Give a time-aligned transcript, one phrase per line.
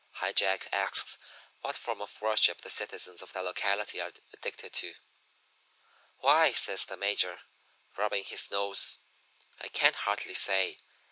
[0.13, 1.19] "High Jack asks
[1.61, 4.95] what form of worship the citizens of that locality are addicted to.
[6.17, 7.41] "'Why,' says the Major,
[7.95, 8.97] rubbing his nose,
[9.59, 10.79] 'I can't hardly say.